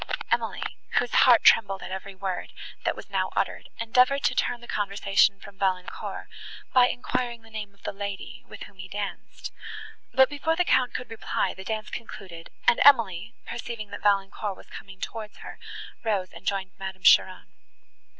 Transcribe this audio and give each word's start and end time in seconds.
Emily, 0.31 0.63
whose 0.97 1.13
heart 1.13 1.43
trembled 1.43 1.83
at 1.83 1.91
every 1.91 2.15
word, 2.15 2.53
that 2.85 2.95
was 2.95 3.11
now 3.11 3.29
uttered, 3.35 3.69
endeavoured 3.79 4.23
to 4.23 4.33
turn 4.33 4.59
the 4.59 4.67
conversation 4.67 5.39
from 5.39 5.59
Valancourt, 5.59 6.27
by 6.73 6.87
enquiring 6.87 7.43
the 7.43 7.51
name 7.51 7.71
of 7.75 7.83
the 7.83 7.93
lady, 7.93 8.43
with 8.47 8.63
whom 8.63 8.77
he 8.79 8.87
danced; 8.87 9.53
but, 10.11 10.27
before 10.27 10.55
the 10.55 10.65
Count 10.65 10.95
could 10.95 11.11
reply, 11.11 11.53
the 11.53 11.63
dance 11.63 11.91
concluded, 11.91 12.49
and 12.65 12.81
Emily, 12.83 13.35
perceiving 13.45 13.91
that 13.91 14.01
Valancourt 14.01 14.57
was 14.57 14.71
coming 14.71 14.99
towards 14.99 15.37
her, 15.37 15.59
rose 16.03 16.33
and 16.33 16.47
joined 16.47 16.71
Madame 16.79 17.03
Cheron. 17.03 17.53